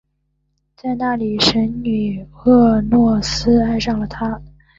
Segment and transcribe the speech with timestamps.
[0.75, 4.41] 在那里神女俄诺斯爱上了他。